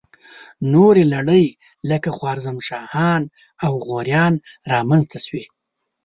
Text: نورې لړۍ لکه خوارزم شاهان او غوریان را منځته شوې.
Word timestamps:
نورې 0.73 1.03
لړۍ 1.13 1.45
لکه 1.89 2.09
خوارزم 2.17 2.57
شاهان 2.67 3.21
او 3.65 3.71
غوریان 3.85 4.33
را 4.71 4.79
منځته 4.89 5.17
شوې. 5.25 5.45